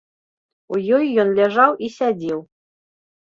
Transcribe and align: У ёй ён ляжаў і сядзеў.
У 0.75 0.79
ёй 0.99 1.05
ён 1.23 1.29
ляжаў 1.39 1.71
і 1.87 1.89
сядзеў. 1.97 2.39